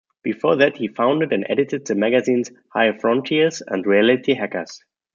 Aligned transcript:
Before 0.23 0.55
that 0.55 0.77
he 0.77 0.87
founded 0.87 1.31
and 1.31 1.45
edited 1.47 1.85
the 1.85 1.93
magazines 1.93 2.49
"High 2.73 2.91
Frontiers" 2.97 3.61
and 3.61 3.85
"Reality 3.85 4.33
Hackers". 4.33 4.83